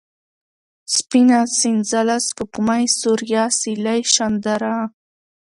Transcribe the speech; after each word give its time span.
سپينه، 0.95 1.39
سنځله، 1.59 2.17
سپوږمۍ، 2.27 2.83
سوریا، 2.99 3.43
سېلۍ، 3.59 4.01
شانداره 4.13 4.75